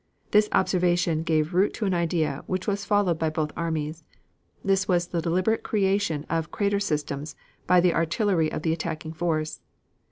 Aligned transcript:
This 0.31 0.49
observation 0.51 1.21
gave 1.21 1.53
root 1.53 1.75
to 1.75 1.85
an 1.85 1.93
idea 1.93 2.43
which 2.47 2.65
was 2.65 2.85
followed 2.85 3.19
by 3.19 3.29
both 3.29 3.51
armies; 3.55 4.03
this 4.65 4.87
was 4.87 5.05
the 5.09 5.21
deliberate 5.21 5.61
creation 5.61 6.25
of 6.27 6.49
crater 6.49 6.79
systems 6.79 7.35
by 7.67 7.79
the 7.79 7.93
artillery 7.93 8.51
of 8.51 8.63
the 8.63 8.73
attacking 8.73 9.13
force. 9.13 9.61